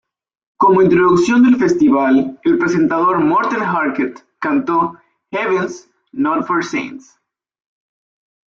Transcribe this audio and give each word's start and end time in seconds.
Como 0.57 0.81
introducción 0.81 1.43
del 1.43 1.57
festival 1.57 2.39
el 2.43 2.57
presentador 2.57 3.19
Morten 3.19 3.61
Harket 3.61 4.17
cantó 4.39 4.99
"Heaven's 5.29 5.91
Not 6.11 6.47
For 6.47 6.65
Saints". 6.65 7.19